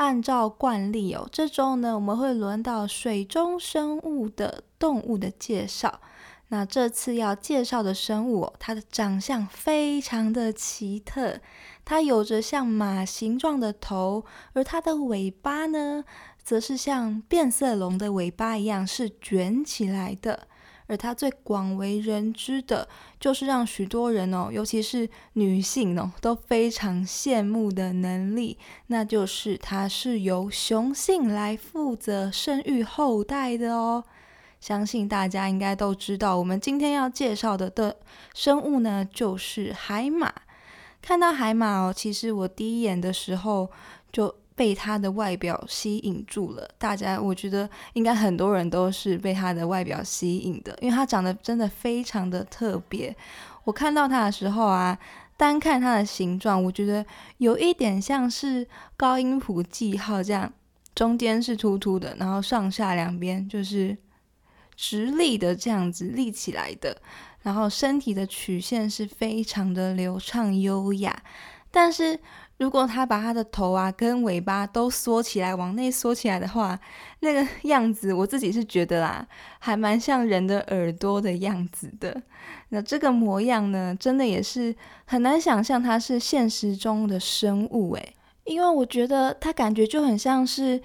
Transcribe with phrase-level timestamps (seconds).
[0.00, 6.00] 按照惯例哦，这周呢我们会轮到水中生物的动物的介绍。
[6.48, 11.38] 那这次要介绍的生物哦，它的长相非常的奇特，
[11.84, 16.02] 它有着像马形状的头，而它的尾巴呢，
[16.42, 20.48] 则是像变色龙的尾巴一样是卷起来的。
[20.90, 22.88] 而它最广为人知的，
[23.20, 34.02] 就是让许多人哦，尤其是女性哦，都非常羡慕的能力，那就是它是由雄性来负责生育后代的哦。
[34.60, 37.96] 相信大家应该都知道，我们今天要介绍的的
[38.34, 40.34] 生物呢，就是海马。
[41.00, 43.70] 看到海马哦，其实我第一眼的时候
[44.12, 44.34] 就。
[44.60, 53.16] 被他的外表吸引住了，大家我觉得应该很多人都是被他的外表吸引的，因为他长得真的非常的特别。
[53.64, 54.98] 我看到他的时候啊，
[55.38, 57.02] 单看他的形状，我觉得
[57.38, 60.52] 有一点像是高音谱记号这样，
[60.94, 63.96] 中间是凸凸的，然后上下两边就是
[64.76, 67.00] 直立的这样子立起来的，
[67.40, 71.22] 然后身体的曲线是非常的流畅优雅，
[71.70, 72.20] 但是。
[72.60, 76.78] 如果它把它的头啊跟尾巴都缩起来，往内缩起来的话，
[77.20, 79.26] 那个样子我自己是觉得啦，
[79.58, 82.22] 还蛮像人的耳朵的样子的。
[82.68, 84.76] 那这个模样呢，真的也是
[85.06, 90.82] 很难想象它是现实中的生物诶，因为我觉得它感觉就很像是。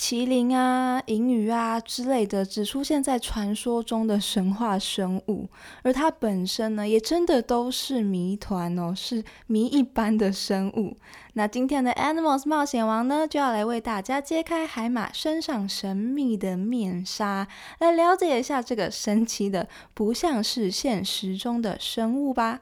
[0.00, 5.48] 麒麟啊、银鱼啊之类的，只出现在传说中的神话生物，
[5.82, 10.96] 而它本身呢，也真的都是谜团哦，是谜一般的生物。
[11.34, 17.48] 那今天的 Animals 冒险王呢，就要来为大家揭开海马身上神秘的面纱，
[17.80, 22.60] 来了解一下这个神奇的、不像是现实中的生物吧。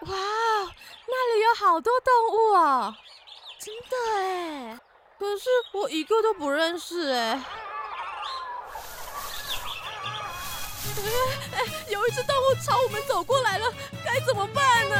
[0.00, 2.94] 哇，那里有好多动物哦，
[3.60, 4.78] 真的哎。
[5.18, 7.42] 可是我一个都不认识哎！
[10.96, 11.02] 哎
[11.52, 13.72] 哎，有一只动物朝我们走过来了，
[14.04, 14.96] 该怎么办呢？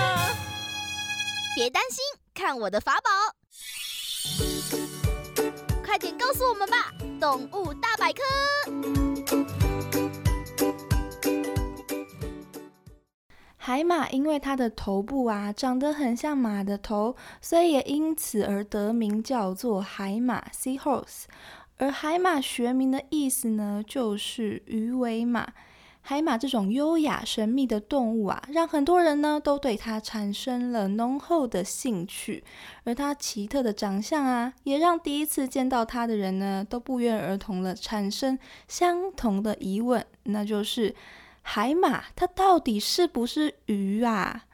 [1.56, 2.02] 别担心，
[2.34, 3.10] 看我的法宝！
[5.84, 8.22] 快点告诉我们吧，动物大百科。
[13.66, 21.22] 海马因为它的头部啊长得很像马的头，所以也因此而得名叫做海马 （Seahorse）。
[21.78, 25.48] 而海马学名的意思呢，就是鱼尾马。
[26.02, 32.44] 海马这种优雅神秘的动物啊，让很多人呢都对它产生了浓厚的兴趣。
[32.84, 38.38] 而它奇特的长相啊，也让第一次见到它的人呢都不约而同的产生
[38.68, 40.94] 相同的疑问，那就是。
[41.46, 44.46] 海马它到底是不是鱼啊？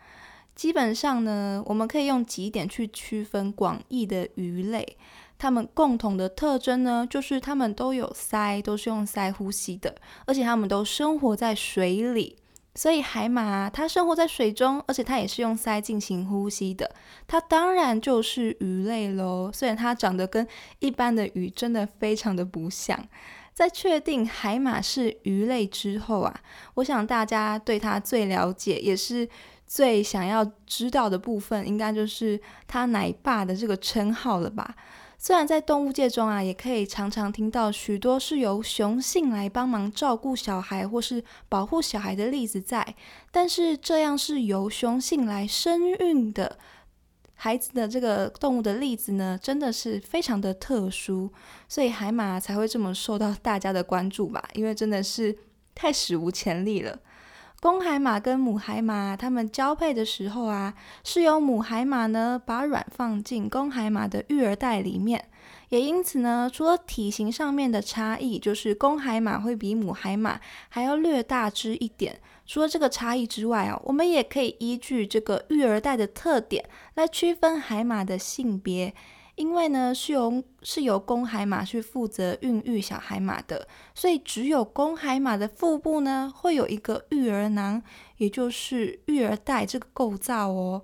[0.57, 4.99] 基本上呢，我们可以用几点去区分广义的鱼类。
[5.39, 9.95] 它们共同的特征呢，就是它们都有鳃，都是用鳃呼吸的，
[10.27, 12.37] 而且它们都生活在水里。
[12.75, 16.95] 所以海马它生活在水中，而且它也是用鳃进行呼吸的，
[17.27, 19.51] 它当然就是鱼类喽。
[19.53, 20.47] 虽然它长得跟
[20.81, 23.09] 一般的鱼真的非常的不像。
[23.61, 26.35] 在确定海马是鱼类之后啊，
[26.77, 29.29] 我想大家对它最了解，也是
[29.67, 34.75] 最想要知道的部分，应该就是它奶爸的这个称号了吧？
[35.19, 42.95] 虽然在动物界中啊，也可以常常听到许多是由雄性来帮忙照顾小孩或是保护小孩的例子在，
[43.31, 46.59] 但是这样是由雄性来生育的。
[47.43, 51.33] 孩子的这个动物的例子呢，真的是非常的特殊，
[51.67, 54.47] 所以海马才会这么受到大家的关注吧？
[54.53, 55.35] 因为真的是
[55.75, 56.99] 太史无前例了。
[57.63, 65.31] 公海马跟母海马，它们交配的时候啊，是由母海马呢把卵放进公海马的育儿袋里面，
[65.71, 70.39] 也因此呢，除了体型上面的差异，就是公海马会比母海马
[70.69, 72.21] 还要略大只一点。
[72.51, 78.93] 除了这个差异之外哦，我们也可以依据这个育儿袋的特点来区分海马的性别。
[79.37, 87.81] 因为呢，是由是由公海马去负责孕育小海马的，所以只有公海马的腹部呢会有一个育儿囊，
[88.17, 90.83] 也就是育儿袋这个构造哦。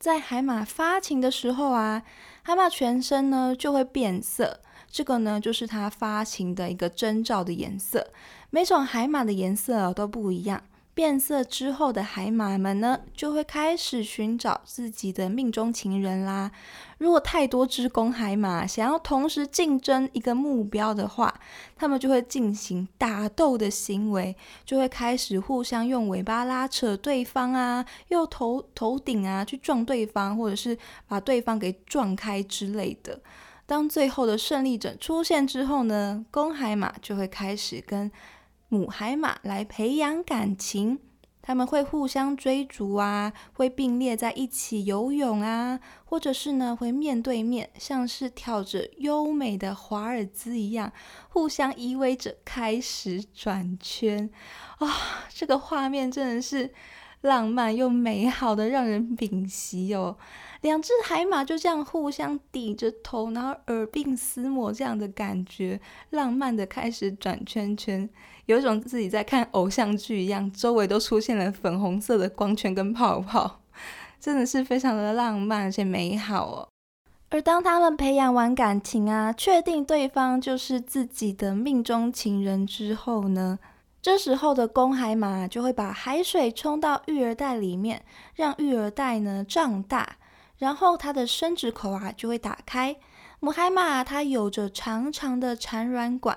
[0.00, 2.02] 在海马发情的时候啊，
[2.42, 4.58] 海马全身呢就会变色，
[4.90, 8.12] 这个呢就是它发情的一个征兆的颜色。
[8.50, 10.60] 每种海马的颜色都不一样。
[10.94, 16.52] 变色之后的海马们呢，就会开始寻找自己的命中情人啦。
[16.98, 21.34] 如果太多只公海马想要同时竞争一个目标的话，
[21.74, 33.20] 它们就会进行打斗的行为，就会开始互相用尾巴拉扯对方啊，用头头顶啊去撞对方，或者是把对方给撞开之类的。
[33.66, 38.12] 当最后的胜利者出现之后呢，公海马就会开始跟。
[38.74, 40.98] 母海马来培养感情，
[41.40, 50.92] 他们会互相追逐啊，会并列在一起游泳啊，或者是呢会面对面，像是跳着优美的华尔兹一样，
[51.28, 54.28] 互相依偎着开始转圈
[54.78, 54.90] 啊！
[55.32, 56.74] 这个画面真的是
[57.20, 60.16] 浪漫又美好的，让人屏息哦。
[60.64, 65.78] 两只海马就这样互相抵着头，然后耳鬓厮磨，这样的感觉，
[66.08, 68.08] 浪漫的开始转圈圈，
[68.46, 73.60] 有一种自己在看偶像剧一样，周围都出现了粉红色的光圈跟泡泡，
[74.18, 76.68] 真的是非常的浪漫而且美好哦。
[77.28, 83.58] 而当他们培养完感情啊，确定对方就是自己的命中情人之后呢，
[84.00, 88.02] 这时候的公海马就会把海水冲到育儿袋里面，
[88.34, 90.16] 让育儿袋呢胀大。
[90.58, 92.96] 然后它的生殖口啊就会打开，
[93.40, 96.36] 母海马它有着长长的产卵管，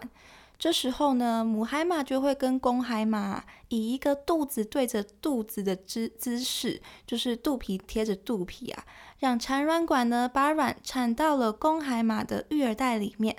[0.58, 8.84] 这时候呢，母海马就会跟公海马以一个肚子对着肚子的姿姿势，就是肚皮贴着肚皮啊，
[9.20, 13.38] 让产卵管呢把卵产到了公海马的育儿袋里面，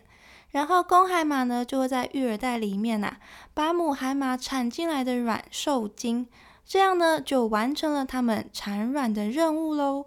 [0.50, 3.16] 然后公海马呢就会在育儿袋里面呐，
[3.52, 6.28] 把母海马产进来的卵受精，
[6.64, 10.06] 这样呢就完成了它们产卵的任务喽。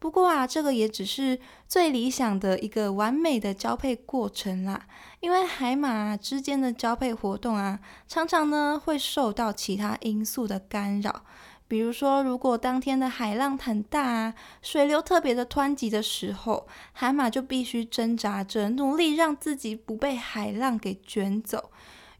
[0.00, 1.38] 不过啊，这个也只是
[1.68, 4.86] 最理想的一个完美的交配过程啦。
[5.20, 11.22] 因为海马之间的交配活动啊，常常呢会受到其他因素的干扰。
[11.68, 21.70] 比如说，如果当天的海浪很大啊，水流特别的湍急的时候，海马就必须挣扎着，努力让自己不被海浪给卷走。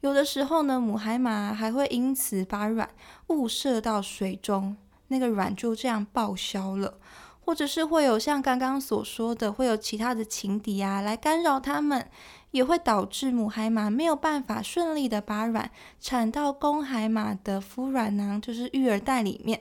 [0.03, 2.91] 有的时候呢，母海马还会因此把卵
[3.29, 4.77] 误射到水中，
[5.09, 6.99] 那个卵就这样报销了。
[7.40, 12.06] 或者是会有像刚刚所说的，会有其他的情敌啊来干扰他们，
[12.52, 15.70] 也会导致母海马没有办法顺利的把卵
[16.00, 19.60] 产到公海马的孵卵囊，就是育儿袋里面。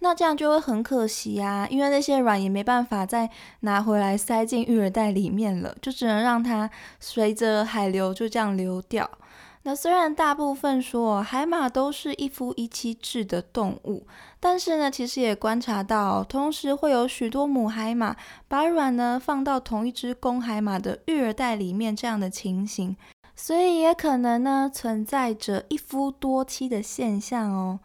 [0.00, 3.30] 那这样就会很可惜啊，因为那些卵也没办法再
[3.60, 6.70] 拿回来塞进育儿袋里面了，就只能让它
[7.00, 9.10] 随着海流就这样流掉。
[9.66, 14.06] 那虽然大部分说海马都是一夫一妻制的动物，
[14.38, 18.14] 但是呢，其实也观察到，同时会有许多母海马
[18.46, 22.96] 把卵呢放到同一只公海马的育儿袋里面这样的情形，
[23.34, 27.80] 所以也可能呢存在着一夫多妻的现象哦。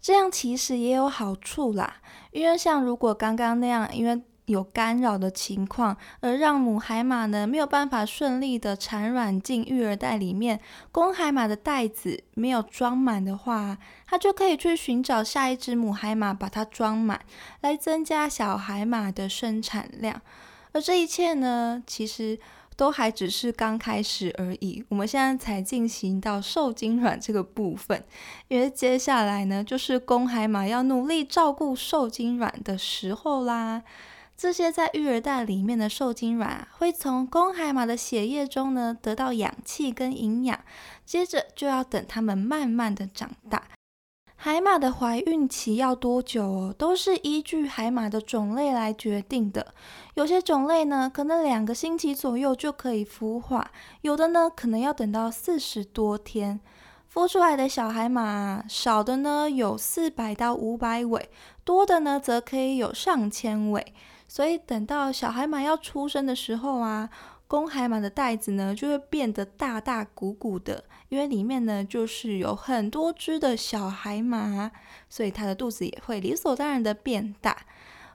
[0.00, 1.98] 这样其实也有好处啦，
[2.32, 17.20] 因为像如果刚刚那样，因为有干扰的情况，而让母海马呢没有办法顺利的产卵进育儿袋里面，公海马的袋子没有装满的话，它就可以去寻找下一只母海马把它装满，
[17.60, 20.20] 来增加小海马的生产量。
[20.72, 22.38] 而这一切呢，其实
[22.76, 24.84] 都还只是刚开始而已。
[24.88, 28.04] 我们现在才进行到受精卵这个部分，
[28.48, 33.82] 因为接下来呢，就是公海马要努力照顾受精卵的时候啦。
[34.40, 40.58] 这些在育儿袋里面的受精卵会从公海马的血液中呢得到氧气跟营养，
[41.04, 43.64] 接着就要等它们慢慢的长大。
[44.36, 46.74] 海马的怀孕期要多久哦？
[46.78, 49.74] 都是依据海马的种类来决定的。
[50.14, 53.62] 有些种类呢，可能两个星期左右就可以孵化；
[54.00, 56.58] 有的呢，可能要等到四十多天。
[57.12, 61.28] 孵出来的小海马，少的呢有四百到五百尾，
[61.62, 63.92] 多的呢则可以有上千尾。
[64.30, 67.10] 所以等到小海马要出生的时候啊，
[67.48, 74.70] 公海马的袋子呢就会变得大大鼓鼓的，因为里面呢就是有很多只的小海马，
[75.08, 77.56] 所以它的肚子也会理所当然的变大。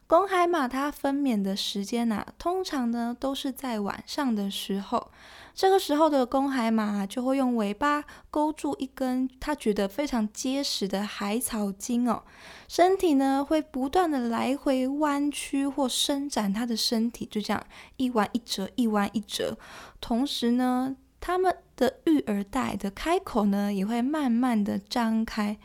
[0.08, 5.12] 公海马它分娩的时间呐，通常呢都是在晚上的时候。
[5.56, 12.24] 这个时候的公海马就会用尾巴勾住一根它觉得非常结实的海草茎哦，
[12.68, 19.58] 身体呢会不断的来回弯曲或伸展它的身体，就这样一弯一折，一弯一折。
[20.02, 25.58] 同时呢，它们的育儿袋的开口呢也会慢慢的张开。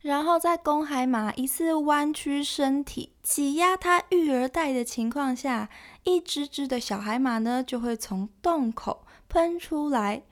[0.00, 5.68] 然后在公海马一次弯曲身体挤压它育儿袋的情况下，
[6.04, 10.22] 一只只的小海马呢就会从洞口喷出来。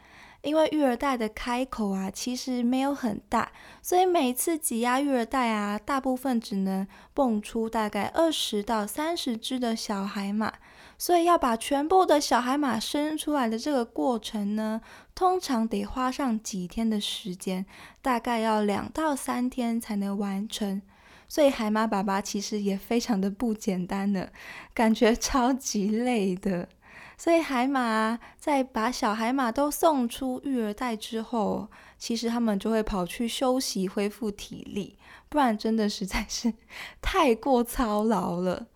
[0.43, 10.53] 因为育儿袋的开口啊其实没有很大，所以每次挤压育儿袋啊，大部分只能蹦出大概二十到三十只的小海马。
[10.99, 14.83] 所以要把全部的小海马生出来的这个过程呢，
[15.15, 17.65] 通常得花上几天的时间，
[18.03, 20.83] 大概要两到三天才能完成。
[21.27, 24.31] 所以海马爸爸其实也非常的不简单的，
[24.75, 26.69] 感觉超级累的。
[27.17, 31.69] 所以海马在把小海马都送出育儿袋之后，
[31.99, 36.53] 其实他们就会跑去休息恢复体力，不然真的实在是
[37.01, 38.67] 太过操劳了。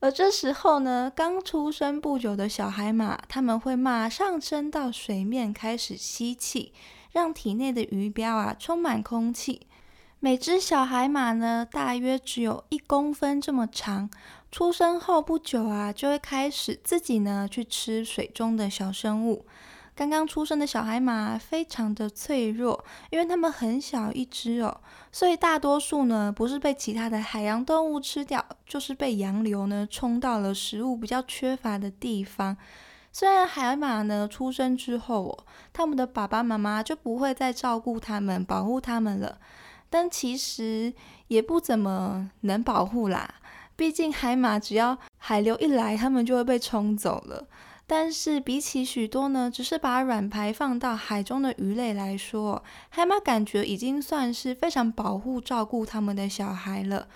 [0.00, 6.74] 而这时候呢，刚出生不久的小海马，他们会马上升到水面开始吸气，
[7.12, 9.66] 让体内的鱼标啊充满空气。
[10.18, 14.10] 每只小海马呢，大约只有一公分这么长。
[14.50, 19.44] 出生后不久啊，就会开始自己呢去吃水中的小生物。
[19.94, 32.56] 刚刚出生的小海马非常的脆弱，因为它们很小一只哦，所以大多数呢不是被其他的海洋动物吃掉，就是被洋流呢冲到了食物比较缺乏的地方。
[33.10, 39.38] 虽然海马呢出生之后哦，他们的爸爸妈妈就不会再照顾它们、保护它们了，
[39.88, 40.92] 但其实
[41.28, 43.36] 也不怎么能保护啦。
[43.76, 47.46] 毕竟海马只要海流一来，它们就会被冲走了。
[47.86, 57.06] 但是比起许多呢，只是把卵排放到海中的鱼类来说，海马感觉已经算是非常保护照顾他们的小孩了。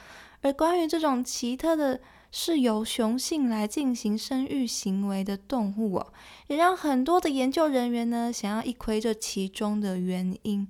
[0.43, 1.99] 而关于这种奇特的
[2.31, 6.13] 是由雄性来进行生育行为的动物哦，
[6.47, 10.69] 也让很多的研究人员呢想要一窥这其中的原因。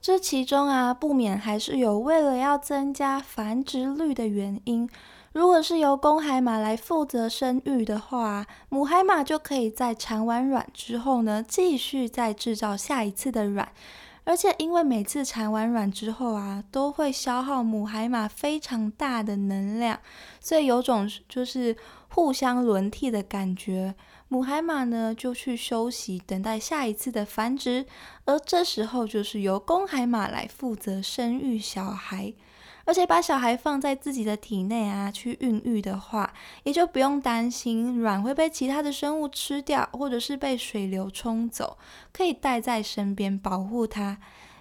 [0.00, 4.88] 这其中啊，不免还是有为了要增加繁殖率的原因。
[5.32, 13.72] 如果是由公海马来负责生育的话，母海马就可以在产完卵之后呢，继续再制造下一次的卵。
[14.24, 19.98] 而且因为每次产完卵之后啊，都会消耗母海马非常大的能量，
[20.38, 21.76] 所以有种就是
[22.10, 23.94] 互相轮替的感觉。
[24.28, 27.86] 母海马呢就去休息，等待下一次的繁殖，
[28.26, 32.34] 而这时候就是由公海马来负责生育小孩。
[32.84, 36.32] 而且把小孩放在自己的体内啊，去孕育的话，
[36.64, 41.78] 也就不用担心卵会被其他的生物吃掉，或者是被水流冲走，
[42.12, 44.18] 可以带在身边保护它。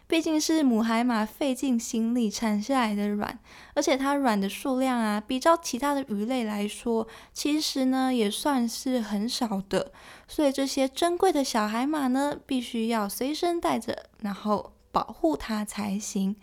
[0.08, 3.40] 毕竟是母海马费尽心力产下来的卵，
[3.74, 9.94] 而且它卵的数量啊，比照其他的鱼类来说，其实呢也算是很少的。
[10.28, 16.36] 所以这些珍贵的小海马呢，必须要随身带着，然后保护它才行。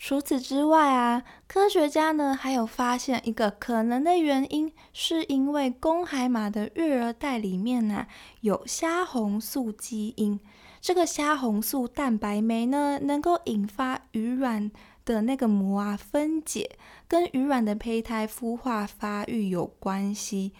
[0.00, 8.06] 除此之外啊，科学家呢还有发现一个可能的原因，是因为公海马的育儿袋里面呢
[8.40, 10.38] 有虾红素基因。
[10.80, 14.70] 这个虾红素蛋白酶呢，能够引发鱼卵
[15.04, 16.78] 的那个膜啊分解，
[17.08, 20.52] 跟鱼卵的胚胎孵化发育有关系。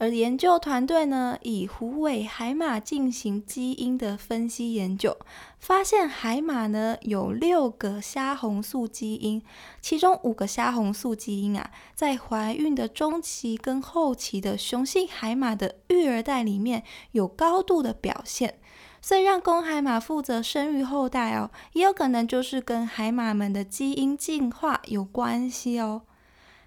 [0.00, 5.14] 而研究团队呢，以虎尾海马进行基因的分析研究，
[5.58, 9.42] 发现海马呢有六个虾红素基因，
[9.82, 18.58] 其中五个虾红素基因啊，在怀孕的中期跟后期的雄性海马的育儿袋里面有高度的表现，
[19.02, 26.04] 所以让公海马负责生育后代哦，也有可能就是跟海马们的基因进化有关系哦。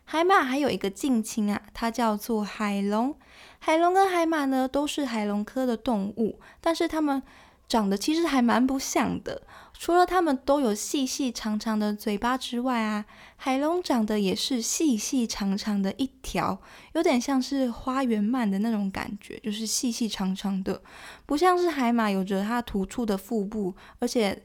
[0.06, 3.16] 海马还有一个近亲啊，它叫做海龙。
[3.60, 7.24] 海龙跟海马呢都是海龙科的动物，但是它们
[7.68, 9.42] 长得其实还蛮不像的。
[9.80, 13.06] 除了它们都有细细长长的嘴巴之外啊，
[13.38, 16.62] 海龙长得也是细细长长的一条，
[16.94, 20.82] 有点像是花园鳗的那种感觉，就是细细长长的，
[21.26, 24.44] 不像是海马有着它突出的腹部，而且。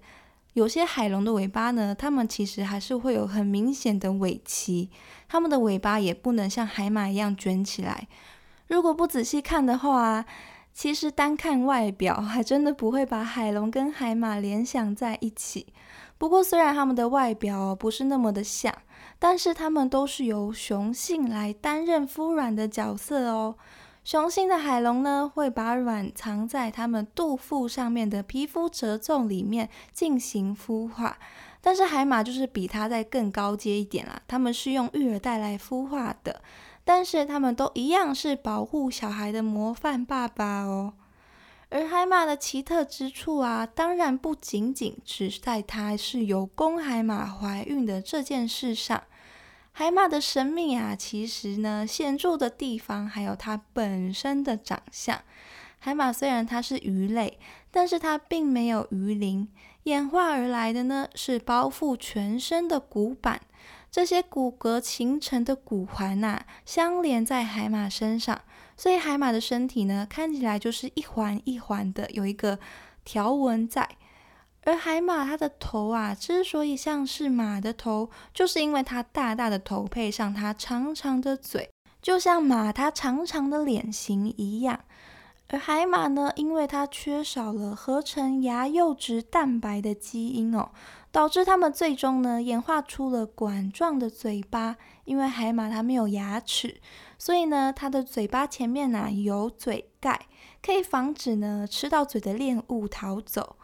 [0.59, 4.91] 有些海龙的尾巴呢，它们其实还是会有很明显的尾鳍，
[5.29, 8.09] 它们的尾巴也不能像海马一样卷起来。
[8.67, 10.25] 如果不仔细看的话，
[10.75, 15.73] 其实单看外表还真的不会把海龙跟海马联想在一起。
[16.19, 18.75] 不过虽然它们的外表不是那么的像，
[19.21, 23.55] 但是它们都是由雄性来担任孵卵的角色哦。
[24.09, 31.19] 雄性的海龙呢，会把卵藏在它们肚腹上面的皮肤褶皱里面进行孵化，
[31.61, 36.41] 但是海马就是比它再更高阶一点啦，它们是用育儿袋来孵化的，
[36.87, 40.95] 但是它们都一样是保护小孩的模范爸爸哦。
[41.69, 49.03] 而海马的奇特之处啊，当然不仅仅只在它是由公海马怀孕的这件事上。
[49.79, 55.23] 海马的神秘啊，其实呢，显著的地方还有它本身的长相。
[55.79, 57.39] 海马虽然它是鱼类，
[57.71, 59.47] 但是它并没有鱼鳞，
[59.85, 63.41] 演化而来的呢是包覆全身的骨板。
[63.89, 68.41] 这些骨骼形成的骨环呐，相连在海马身上，
[68.77, 72.59] 所以海马的身体呢，看起来就是一环一环的，有一个
[73.05, 73.89] 条纹在。
[74.65, 81.71] 而海马它的头啊，之所以像是马的头，就是因为它大大的头配上它长长的嘴，
[82.03, 84.81] 就像马它长长的脸型一样。
[85.51, 90.71] 而海马呢，因为它缺少了合成牙釉质蛋白的基因哦，
[91.11, 94.77] 导致它们最终呢演化出了管状的嘴巴。
[95.05, 96.83] 因为海马它没有牙齿，
[97.17, 100.27] 所以呢它的嘴巴前面呢有嘴盖，
[100.61, 103.57] 可以防止呢吃到嘴的猎物逃走。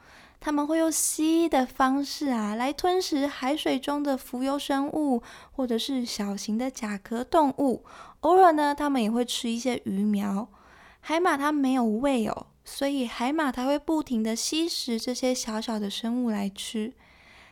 [0.44, 5.22] 他们会用吸的方式啊，来吞食海水中的浮游生物，
[5.52, 7.82] 或者是小型的甲壳动物。
[8.20, 10.46] 偶尔呢，他们也会吃一些鱼苗。
[11.00, 16.92] 海马它没有胃哦，所以海马它会不停的吸食这些小小的生物来吃。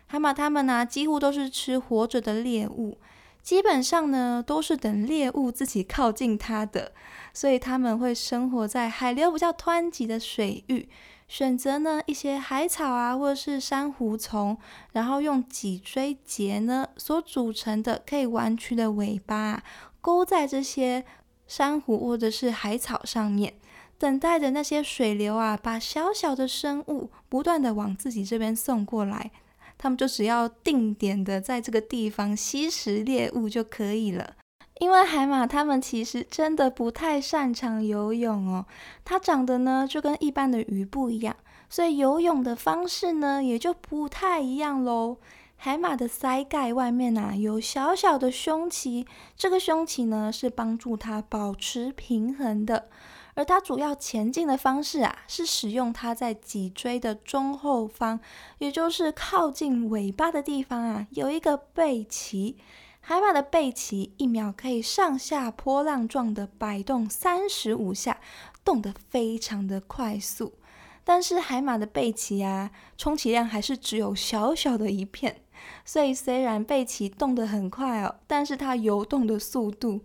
[0.05, 2.99] 海马它们呢，几乎都是吃活着的猎物，
[3.43, 6.93] 基本上呢，都是等猎物自己靠近它的，
[7.33, 10.91] 所以它们会生活在海流比较湍急的水域。
[11.33, 14.59] 选择呢一些海草啊，或者是珊瑚丛，
[14.93, 19.65] 然后用脊椎节呢所组成的可以弯曲的尾巴，
[20.03, 21.07] 勾在这些
[21.47, 23.55] 珊瑚或者是海草上面，
[23.97, 29.31] 等待着那些水流啊，把小小的生物不断的往自己这边送过来，
[29.79, 34.35] 他们就只要定点的在这个地方吸食猎物就可以了。
[34.83, 38.67] 因为海马它们其实真的不太擅长游泳哦，
[39.05, 41.37] 它长得呢就跟一般的鱼不一样，
[41.71, 45.19] 所以游泳的方式呢也就不太一样喽。
[45.55, 52.89] 海马的鳃盖外面呐有小小的胸鳍，这个胸鳍呢是帮助它保持平衡的，
[53.35, 58.19] 而它主要前进的方式啊是使用它在脊椎的中后方，
[58.59, 62.57] 也就是靠近尾巴的地方啊有一个背鳍。
[63.05, 68.21] 海马的背鳍一秒可以上下波浪状的摆动三十五下，
[68.65, 70.55] 动得非常的快速。
[71.03, 75.43] 但是海马的背鳍啊，充其量还是只有小小的一片，
[75.85, 80.03] 所以虽然背鳍动得很快哦，但是它游动的速度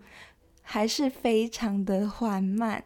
[0.63, 2.83] 还是非常的缓慢。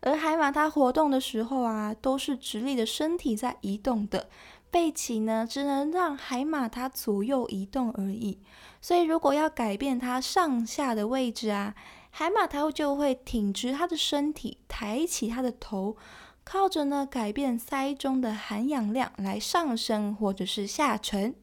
[0.00, 4.28] 而海马它活动的时候啊，都是直立的身体在移动的，
[4.70, 8.38] 背鳍呢，只能让海马它左右移动而已。
[8.80, 11.74] 所以，如果要改变它上下的位置啊，
[12.10, 15.96] 海马它就会挺直它的身体，抬起它的头，
[16.44, 21.34] 靠着呢改变鳃中的含氧量来上升或者是下沉。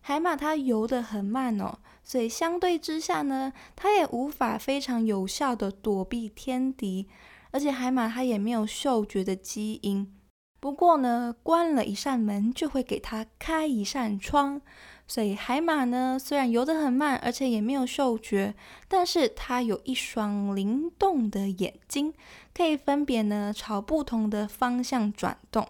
[0.00, 7.06] 海马它游得很慢哦，所以相对之下呢，它也无法非常有效的躲避天敌，
[7.50, 10.12] 而且海马它也没有嗅觉的基因。
[10.62, 14.60] 不过呢，关了一扇门就会给它开一扇窗。
[15.08, 18.54] 所以海马呢，虽然游得很慢，而且也没有嗅觉，
[18.86, 22.14] 但是它有一双灵动的眼睛，
[22.54, 25.66] 可以分别呢朝不同的方向转动。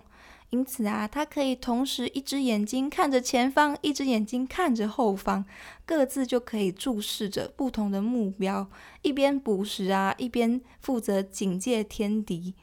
[0.51, 5.47] 因此啊，它可以同时一只眼睛看着前方，一只眼睛看着后方，
[5.87, 8.69] 各自就可以注视着不同的目标，
[9.01, 12.55] 一边捕食啊，一边负责警戒天敌。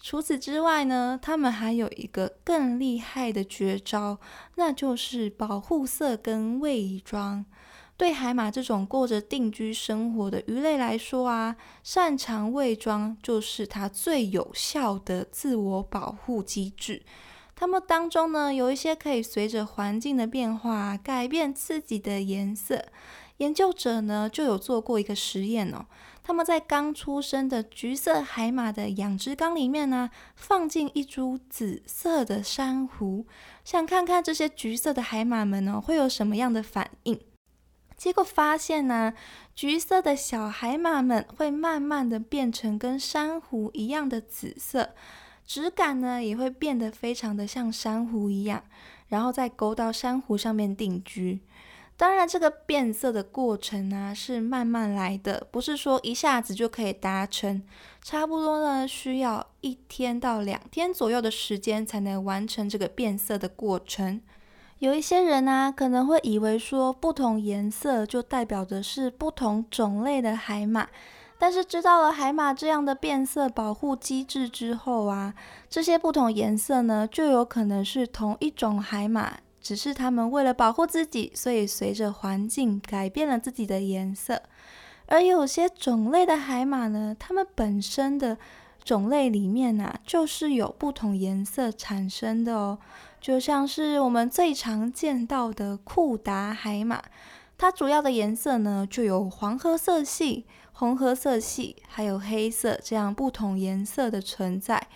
[0.00, 4.18] 除此之外呢，它们还有一个更厉害的绝招，
[4.56, 7.44] 那就是保护色跟伪装。
[7.98, 17.02] 对海马这种过着定居生活的鱼类来说啊，擅长伪装就是它最有效的自我保护机制。
[17.54, 22.86] 它们当中呢，有一些可以随着环境的变化改变自己的颜色。
[23.36, 25.84] 研究者呢就有做过一个实验哦。
[26.30, 33.26] 他们在刚出生的橘色海马的养殖缸里面呢，放进一株紫色的珊瑚，
[33.64, 37.18] 想看看这些橘色的海马们呢会有什么样的反应。
[37.96, 39.12] 结果发现呢，
[39.56, 44.90] 橘色的小海马们会慢慢的变成跟珊瑚一样的紫色，
[45.44, 48.62] 质感呢也会变得非常的像珊瑚一样，
[49.08, 51.40] 然后再勾到珊瑚上面定居。
[52.00, 57.62] 当然，这个变色的过程呢是慢慢来的，不是说一下子就可以达成。
[58.00, 64.22] 差不多呢需要一天到两天左右的时间才能完成这个变色的过程。
[64.78, 70.88] 有一些人呢可能会以为说不同颜色就代表的是不同种类的海马，
[71.38, 75.34] 但是知道了海马这样的变色保护机制之后啊，
[75.68, 79.40] 这些不同颜色呢就有可能是同一种海马。
[79.60, 84.42] 只是它们为了保护自己，所以随着环境改变了自己的颜色。
[85.06, 88.38] 而有些种类的海马呢，它们本身的
[88.84, 92.78] 种类里面呢，就是有不同颜色产生的哦。
[93.20, 97.02] 就像是我们最常见到的库达海马，
[97.58, 104.86] 它主要的颜色呢，就有黄褐色系、红褐色系，还有黑色这样不同颜色的存在。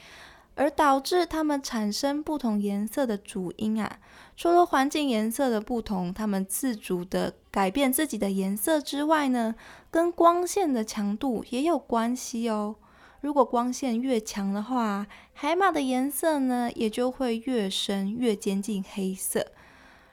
[0.54, 3.98] 而导致它们产生不同颜色的主因啊。
[4.36, 9.54] 除了环境颜色的不同，它们自主的改变自己的颜色之外呢，
[9.90, 12.76] 跟光线的强度也有关系哦。
[13.20, 19.46] 如果光线越强的话，海马的颜色呢也就会越深，越接近黑色。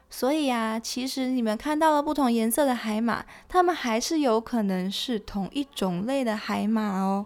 [0.09, 7.25] 所以啊，其实你们看到了不同颜色的海马，它们还是有可能是同一种类的海马哦。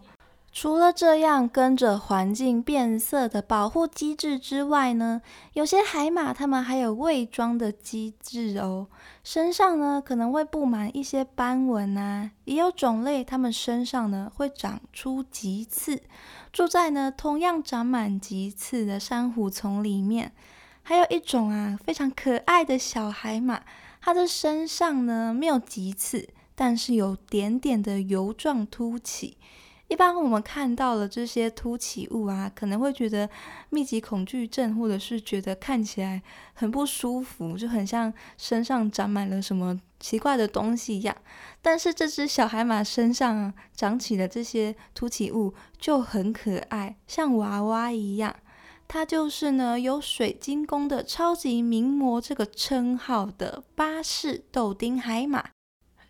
[0.56, 8.88] 除了这样跟着环境变色的保护机制之外呢，有些海马它们还有伪装的机制哦，
[9.22, 16.02] 身上呢可能会布满一些斑纹啊，也有种类它们身上呢会长出棘刺，
[16.54, 20.32] 住在呢同样长满棘刺的珊瑚丛里面。
[20.84, 23.62] 还有一种啊非常可爱的小海马，
[24.00, 29.38] 它的身上呢没有棘刺，但是有点点的油状凸起。
[29.88, 33.30] 一般我们看到了这些凸起物啊，可能会觉得
[33.69, 36.21] 密集恐惧症，或者是觉得看起来
[36.54, 41.15] 很不舒服，就很像身上长满了什么奇怪的东西一样。
[41.62, 48.36] 但是这只小海马身上长起的这些凸起物就很可爱，像娃娃一样。
[48.88, 55.50] 它就是呢有水晶宫的超级名模这个称号的巴士豆丁海马。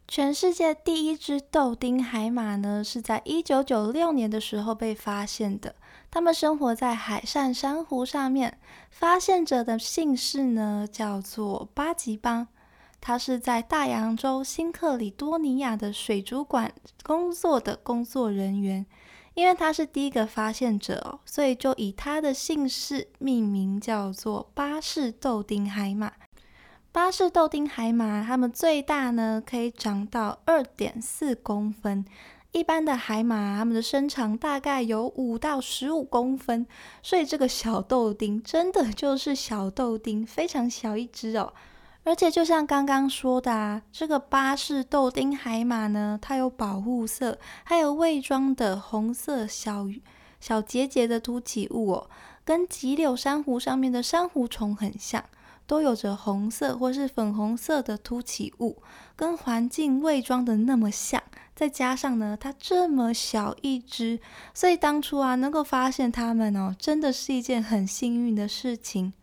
[0.08, 5.76] 全世界第一只豆丁海马呢，是在一九九六年的时候被发现的。
[6.12, 8.58] 它们生活在海上珊瑚上面。
[8.92, 12.48] 发现者的姓氏呢，叫做巴吉邦。
[13.02, 18.86] 他是在大洋洲新克里多尼亚的水族馆工作的工作人员。
[19.34, 26.14] 因为他是第一个发现者哦，所以就以他的姓氏命名，叫做巴士豆丁海马。
[26.96, 32.06] 巴士豆丁海马，它们最大呢可以长到二点四公分。
[32.54, 36.66] 一般的海马，它们的身长大概有五到十五公分。
[37.04, 41.52] 所以这个小豆丁真的就是小豆丁，非常小一只哦。
[42.06, 49.86] 而且就像刚刚说的啊，这个巴士豆丁海马呢，它有保护色，还有伪装的红色小
[50.40, 52.10] 小结节的凸起物哦，
[52.46, 55.22] 跟棘柳珊瑚上面的珊瑚虫很像。
[55.68, 58.82] 都有着红色或是粉红色的凸起物，
[59.16, 61.22] 跟环境伪装的那么像，
[61.56, 64.20] 再加上呢，它这么小一只，
[64.54, 69.14] 所以当初啊，能够发现它们哦，真的是一件很幸运的事情。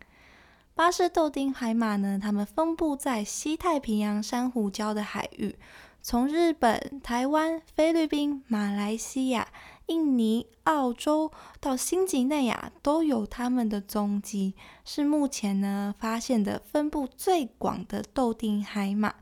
[0.75, 5.55] 巴士豆丁海马呢，它们分布在西太平洋珊瑚礁的海域，
[6.01, 9.47] 从日本、台湾、菲律宾、马来西亚。
[9.87, 19.13] 印尼、澳洲到新几内亚都有它们的踪迹，是目前呢发现的分布最广的豆丁海马。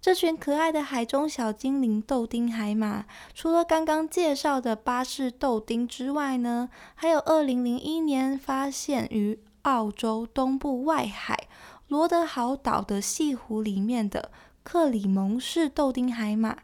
[0.00, 11.48] 这群可爱的海中小精灵豆丁海马，除了刚刚介绍的巴士豆丁之外呢，还有二零零一年发现于澳洲东部外海
[11.88, 14.30] 罗德豪岛的西湖里面的
[14.62, 16.56] 克里蒙氏豆丁海马。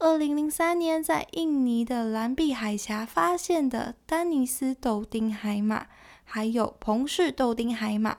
[0.00, 5.88] 二零零三年，在印尼的蓝碧海峡发现的丹尼斯豆丁海马，
[6.22, 8.16] 还有彭氏豆丁海马，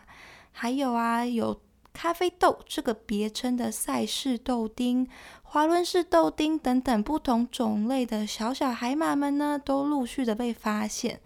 [0.52, 1.62] 还有啊，有
[1.94, 5.08] 咖啡豆这个别称的赛氏豆丁、
[5.42, 11.22] 华伦氏豆丁等等不同种类的小小海马们呢，都陆续的被发现。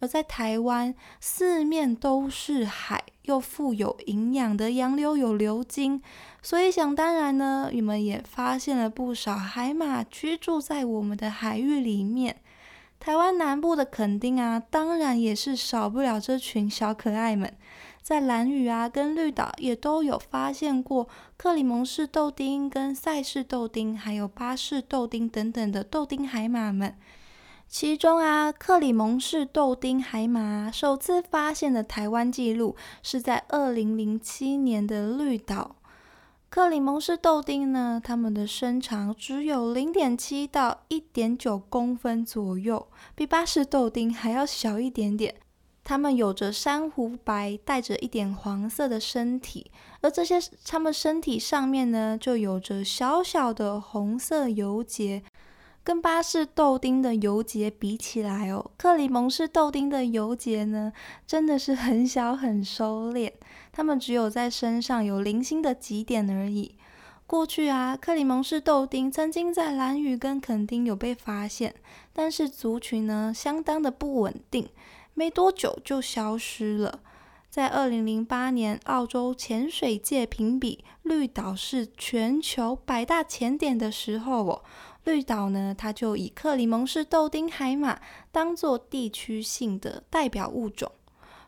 [0.00, 6.02] 而在台湾，四面都是海，又富有营养的洋流有流经，
[6.42, 12.36] 所以想当然呢，你们也发现了不少海马居住在我们的海域里面。
[12.98, 17.52] 台湾南部的垦丁啊，当然也是少不了这群小可爱们。
[18.00, 26.96] 在蓝屿啊跟绿岛也都有发现过克里蒙氏豆丁、跟赛氏豆丁，还有巴氏豆丁等等的豆丁海马们。
[27.68, 35.76] 其中啊，克里蒙氏豆丁海马首次发现的台湾记录是在二零零七年的绿岛。
[36.54, 45.34] 克里蒙氏豆丁呢，它们的身长只有零点七到一点九公分左右，比巴氏豆丁还要小一点点。
[45.82, 49.70] 它们有着珊瑚白带着一点黄色的身体，
[50.02, 55.22] 而这些它们身体上面呢，就有着小小的红色油节。
[55.84, 60.92] 跟巴氏豆丁的油节比起来哦，克里蒙氏豆丁的油节呢，
[61.26, 63.32] 真的是很小很收敛，
[63.72, 66.76] 它们只有在身上有零星的几点而已。
[67.26, 71.74] 过去啊，克里蒙氏豆丁曾经在兰屿跟垦丁有被发现，
[72.12, 74.68] 但是族群呢相当的不稳定，
[75.14, 77.00] 没多久就消失了。
[77.48, 84.62] 在二零零八年，澳洲潜水界评比绿岛是全球百大潜点的时候哦。
[85.04, 90.92] 绿岛呢，它就以克里蒙氏豆丁海马当做地区性的代表物种。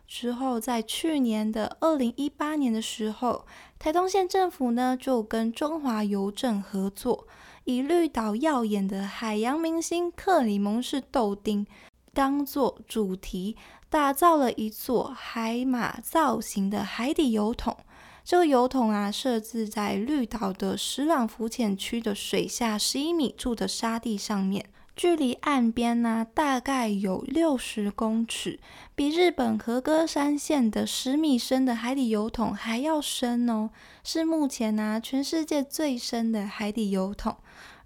[0.07, 3.45] 之后，在去年的二零一八年的时候，
[3.79, 7.27] 台东县政府呢就跟中华邮政合作，
[7.63, 11.65] 以绿岛耀眼的海洋明星克里蒙氏豆丁
[12.13, 13.57] 当做主题，
[13.89, 17.75] 打造了一座海马造型的海底油桶。
[18.23, 28.59] 这个油桶啊，设置在绿岛的石朗浮潜区的水下十一米处的沙地上面，距离岸边呢大概有六十公尺，
[28.95, 33.69] 比日本和歌山县的十米深的海底油桶还要深哦，
[34.05, 37.35] 是目前呢全世界最深的海底油桶，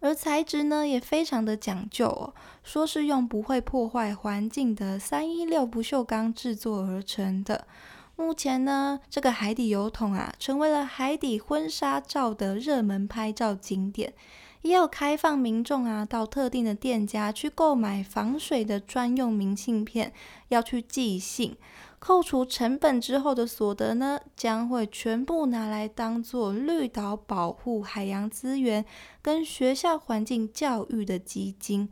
[0.02, 7.66] 而材质呢也非常的讲究哦，说是用不会破坏环境的三一六不锈钢制作而成的。
[8.16, 14.14] 目前呢，这个海底油桶啊，成为了海底婚纱照的热门拍照景点，
[14.62, 20.12] 也有开放民众啊到特定的店家去购买防水的专用明信片，
[20.50, 21.56] 要去寄信，
[21.98, 28.84] 扣除成本之后的所得呢，将会全部拿来当做绿岛保护海洋资源
[29.22, 31.90] 跟学校环境教育的基金。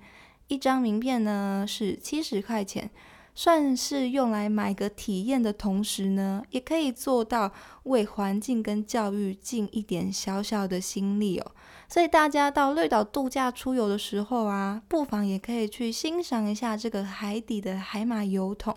[0.50, 2.90] 一张名片呢是七十块钱。
[3.38, 7.52] 算是用来买个体验的同时呢，也可以做到
[7.84, 11.52] 为环境跟教育尽一点小小的心力哦。
[11.88, 18.76] 所以大家到绿岛度假出游的时候啊，不妨也可以去欣赏一下这个海底的海马油桶。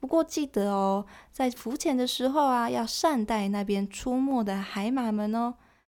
[0.00, 5.54] 不过记得哦，在浮潜的时候啊，要善待那边出没的海马们哦。